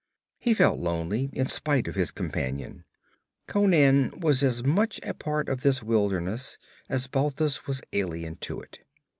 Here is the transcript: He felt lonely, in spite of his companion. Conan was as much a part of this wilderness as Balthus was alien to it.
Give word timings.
He 0.39 0.55
felt 0.55 0.79
lonely, 0.79 1.29
in 1.31 1.45
spite 1.45 1.87
of 1.87 1.93
his 1.93 2.09
companion. 2.09 2.85
Conan 3.47 4.19
was 4.19 4.41
as 4.43 4.63
much 4.63 4.99
a 5.03 5.13
part 5.13 5.47
of 5.47 5.61
this 5.61 5.83
wilderness 5.83 6.57
as 6.89 7.05
Balthus 7.05 7.67
was 7.67 7.83
alien 7.93 8.37
to 8.37 8.61
it. 8.61 8.79